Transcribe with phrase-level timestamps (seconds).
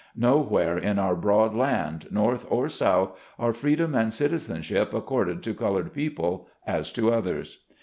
[0.15, 5.93] Nowhere in our broad land— North or South— are freedom and citizenship accorded to colored
[5.93, 7.59] people as to others.